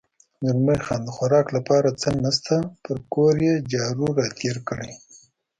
زلمی 0.45 0.77
خان: 0.85 1.01
د 1.05 1.09
خوراک 1.15 1.47
لپاره 1.57 1.97
څه 2.01 2.09
نشته، 2.23 2.55
پر 2.83 2.97
کور 3.13 3.35
یې 3.47 3.53
جارو 3.71 4.07
را 4.17 4.27
تېر 4.39 4.57
کړی. 4.67 4.91